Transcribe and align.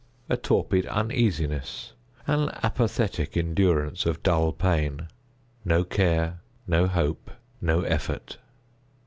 A 0.29 0.35
torpid 0.35 0.87
uneasiness. 0.87 1.93
An 2.25 2.49
apathetic 2.63 3.37
endurance 3.37 4.07
of 4.07 4.23
dull 4.23 4.51
pain. 4.51 5.09
No 5.63 5.83
care—no 5.83 6.87
hope—no 6.87 7.81
effort. 7.83 8.39